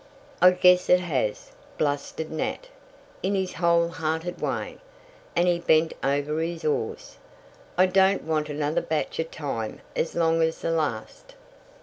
[0.41, 2.69] "I guess it has," blustered Nat,
[3.21, 4.79] in his whole hearted way,
[5.35, 7.17] and he bent over his oars.
[7.77, 11.35] "I don't want another batch of time as long as the last."